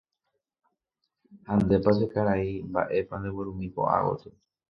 ha 1.45 1.53
ndépa 1.57 1.91
che 1.97 2.05
karai 2.13 2.51
mba'épa 2.69 3.15
ndeguerumi 3.17 3.67
ko'ágotyo. 3.75 4.29